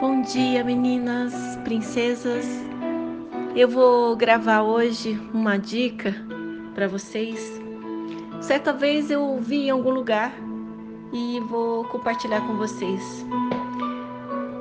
Bom 0.00 0.22
dia, 0.22 0.62
meninas, 0.62 1.34
princesas. 1.64 2.46
Eu 3.56 3.68
vou 3.68 4.14
gravar 4.14 4.62
hoje 4.62 5.20
uma 5.34 5.58
dica 5.58 6.14
para 6.72 6.86
vocês. 6.86 7.60
Certa 8.40 8.72
vez 8.72 9.10
eu 9.10 9.20
ouvi 9.20 9.66
em 9.66 9.70
algum 9.70 9.90
lugar 9.90 10.32
e 11.12 11.40
vou 11.40 11.82
compartilhar 11.86 12.46
com 12.46 12.56
vocês. 12.56 13.26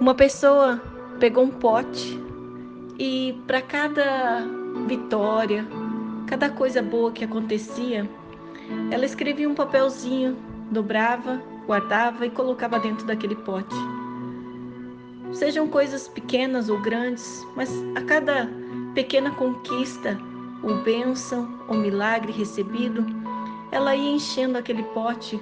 Uma 0.02 0.16
pessoa 0.16 0.82
pegou 1.20 1.44
um 1.44 1.52
pote 1.52 2.20
e 2.98 3.40
para 3.46 3.62
cada 3.62 4.44
vitória, 4.88 5.68
cada 6.26 6.50
coisa 6.50 6.82
boa 6.82 7.12
que 7.12 7.24
acontecia, 7.24 8.10
ela 8.90 9.06
escrevia 9.06 9.48
um 9.48 9.54
papelzinho, 9.54 10.36
dobrava, 10.72 11.40
guardava 11.68 12.26
e 12.26 12.32
colocava 12.32 12.80
dentro 12.80 13.06
daquele 13.06 13.36
pote. 13.36 13.76
Sejam 15.34 15.68
coisas 15.68 16.08
pequenas 16.08 16.70
ou 16.70 16.82
grandes, 16.82 17.46
mas 17.56 17.70
a 17.96 18.02
cada 18.02 18.50
pequena 18.94 19.32
conquista, 19.32 20.18
ou 20.64 20.82
bênção, 20.84 21.60
ou 21.68 21.76
milagre 21.76 22.32
recebido, 22.32 23.06
ela 23.72 23.96
ia 23.96 24.12
enchendo 24.12 24.58
aquele 24.58 24.84
pote 24.84 25.40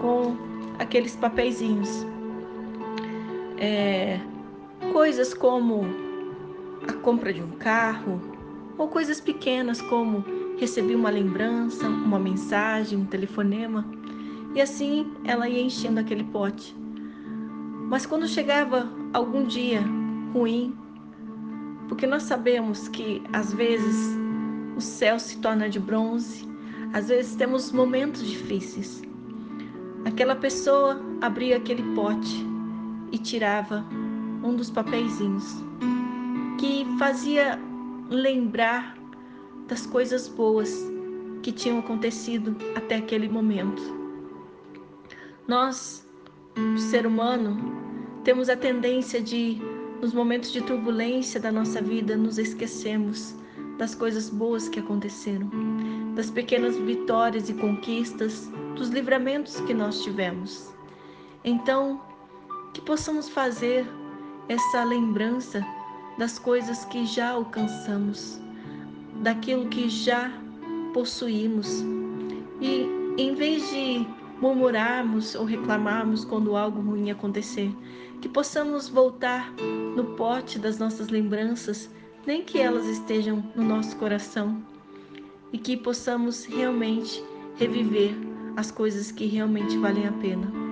com 0.00 0.36
aqueles 0.78 1.16
papeizinhos. 1.16 2.06
É, 3.58 4.20
coisas 4.92 5.34
como 5.34 5.84
a 6.88 6.92
compra 6.94 7.32
de 7.32 7.42
um 7.42 7.50
carro, 7.52 8.20
ou 8.78 8.88
coisas 8.88 9.20
pequenas 9.20 9.80
como 9.82 10.24
receber 10.58 10.94
uma 10.94 11.10
lembrança, 11.10 11.86
uma 11.86 12.18
mensagem, 12.18 12.98
um 12.98 13.06
telefonema, 13.06 13.84
e 14.54 14.60
assim 14.60 15.12
ela 15.24 15.48
ia 15.48 15.62
enchendo 15.62 16.00
aquele 16.00 16.24
pote. 16.24 16.74
Mas 17.88 18.06
quando 18.06 18.26
chegava 18.26 18.88
algum 19.12 19.44
dia 19.44 19.82
ruim, 20.32 20.76
porque 21.88 22.06
nós 22.06 22.24
sabemos 22.24 22.88
que 22.88 23.22
às 23.32 23.52
vezes 23.52 24.16
o 24.76 24.80
céu 24.80 25.18
se 25.18 25.38
torna 25.38 25.68
de 25.68 25.78
bronze, 25.78 26.48
às 26.92 27.08
vezes 27.08 27.36
temos 27.36 27.70
momentos 27.72 28.26
difíceis. 28.26 29.02
Aquela 30.04 30.36
pessoa 30.36 31.00
abria 31.20 31.56
aquele 31.56 31.82
pote 31.94 32.44
e 33.12 33.18
tirava 33.18 33.84
um 34.42 34.54
dos 34.54 34.70
papeizinhos 34.70 35.62
que 36.58 36.86
fazia 36.98 37.58
lembrar 38.10 38.96
das 39.68 39.86
coisas 39.86 40.28
boas 40.28 40.74
que 41.42 41.52
tinham 41.52 41.78
acontecido 41.78 42.56
até 42.74 42.96
aquele 42.96 43.28
momento. 43.28 43.82
Nós, 45.46 46.06
ser 46.78 47.06
humano, 47.06 47.56
temos 48.22 48.48
a 48.48 48.56
tendência 48.56 49.20
de, 49.20 49.60
nos 50.00 50.12
momentos 50.12 50.52
de 50.52 50.60
turbulência 50.62 51.40
da 51.40 51.50
nossa 51.50 51.80
vida, 51.82 52.16
nos 52.16 52.38
esquecemos 52.38 53.34
das 53.78 53.94
coisas 53.94 54.30
boas 54.30 54.68
que 54.68 54.78
aconteceram, 54.78 55.50
das 56.14 56.30
pequenas 56.30 56.76
vitórias 56.76 57.48
e 57.48 57.54
conquistas, 57.54 58.50
dos 58.76 58.88
livramentos 58.90 59.60
que 59.60 59.74
nós 59.74 60.02
tivemos. 60.02 60.72
Então, 61.44 62.00
que 62.72 62.80
possamos 62.80 63.28
fazer 63.28 63.86
essa 64.48 64.84
lembrança 64.84 65.64
das 66.18 66.38
coisas 66.38 66.84
que 66.86 67.04
já 67.06 67.30
alcançamos, 67.30 68.40
daquilo 69.22 69.68
que 69.68 69.88
já 69.88 70.30
possuímos. 70.92 71.82
E 72.60 72.86
em 73.18 73.34
vez 73.34 73.68
de 73.70 74.06
murmurarmos 74.40 75.34
ou 75.34 75.44
reclamarmos 75.44 76.24
quando 76.24 76.56
algo 76.56 76.80
ruim 76.80 77.10
acontecer, 77.10 77.70
que 78.20 78.28
possamos 78.28 78.88
voltar 78.88 79.52
no 79.96 80.04
pote 80.16 80.58
das 80.58 80.78
nossas 80.78 81.08
lembranças, 81.08 81.90
nem 82.26 82.42
que 82.42 82.58
elas 82.58 82.86
estejam 82.86 83.44
no 83.54 83.62
nosso 83.62 83.96
coração, 83.96 84.62
e 85.52 85.58
que 85.58 85.76
possamos 85.76 86.44
realmente 86.44 87.22
reviver 87.56 88.14
as 88.56 88.70
coisas 88.70 89.12
que 89.12 89.26
realmente 89.26 89.76
valem 89.78 90.06
a 90.06 90.12
pena. 90.12 90.63